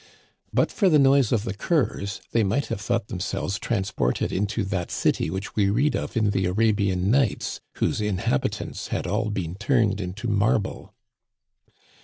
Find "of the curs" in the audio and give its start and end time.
1.31-2.21